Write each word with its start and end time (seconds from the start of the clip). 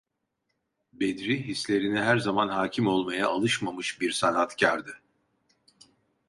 Bedri 0.93 1.43
hislerine 1.47 2.03
her 2.03 2.17
zaman 2.17 2.47
hâkim 2.47 2.87
olmaya 2.87 3.29
alışmamış 3.29 4.01
bir 4.01 4.11
sanatkârdı. 4.11 5.01